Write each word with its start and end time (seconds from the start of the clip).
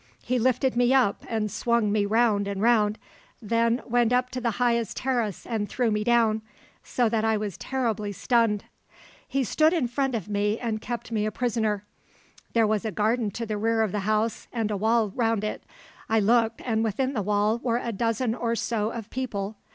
He 0.23 0.39
lifted 0.39 0.75
me 0.75 0.95
up 0.95 1.23
and 1.29 1.51
swung 1.51 1.91
me 1.91 2.07
round 2.07 2.47
and 2.47 2.59
round, 2.59 2.97
then 3.39 3.83
went 3.85 4.11
up 4.11 4.31
to 4.31 4.41
the 4.41 4.49
highest 4.57 4.97
terrace 4.97 5.45
and 5.45 5.69
threw 5.69 5.91
me 5.91 6.03
down, 6.03 6.41
so 6.83 7.07
that 7.07 7.23
I 7.23 7.37
was 7.37 7.55
terribly 7.55 8.11
stunned. 8.11 8.63
He 9.27 9.43
stood 9.43 9.73
in 9.73 9.87
front 9.87 10.15
of 10.15 10.27
me 10.27 10.57
and 10.57 10.81
kept 10.81 11.11
me 11.11 11.27
a 11.27 11.31
prisoner. 11.31 11.85
There 12.53 12.65
was 12.65 12.83
a 12.83 12.91
garden 12.91 13.29
to 13.29 13.45
the 13.45 13.59
rear 13.59 13.83
of 13.83 13.91
the 13.91 13.99
house, 13.99 14.47
and 14.51 14.71
a 14.71 14.75
wall 14.77 15.09
round 15.09 15.43
it. 15.43 15.63
I 16.09 16.19
looked, 16.19 16.63
and 16.65 16.83
within 16.83 17.13
the 17.13 17.21
wall 17.21 17.59
were 17.61 17.77
a 17.77 17.91
dozen 17.91 18.33
or 18.33 18.55
so 18.55 18.89
of 18.89 19.07
people. 19.11 19.55